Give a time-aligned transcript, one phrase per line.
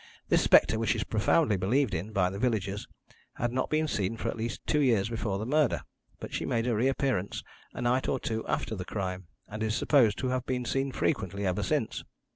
[0.29, 2.87] This spectre, which is profoundly believed in by the villagers,
[3.35, 5.81] had not been seen for at least two years before the murder,
[6.19, 7.43] but she made a reappearance
[7.75, 11.45] a night or two after the crime, and is supposed to have been seen frequently
[11.45, 12.03] ever since.